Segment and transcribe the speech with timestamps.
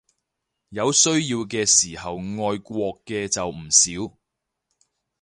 [0.69, 4.17] 有需要嘅時候愛國嘅就唔少